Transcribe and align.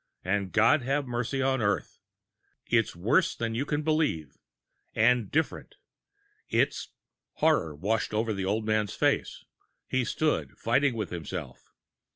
And 0.25 0.51
God 0.51 0.81
have 0.81 1.05
mercy 1.05 1.43
on 1.43 1.61
Earth. 1.61 1.99
It's 2.65 2.95
worse 2.95 3.35
than 3.35 3.53
you 3.53 3.67
can 3.67 3.83
believe 3.83 4.35
and 4.95 5.29
different. 5.29 5.75
It's...." 6.49 6.87
Horror 7.33 7.75
washed 7.75 8.11
over 8.11 8.33
the 8.33 8.43
old 8.45 8.65
man's 8.65 8.95
face. 8.95 9.45
He 9.87 10.03
stood, 10.03 10.57
fighting 10.57 10.95
within 10.95 11.17
himself. 11.17 11.67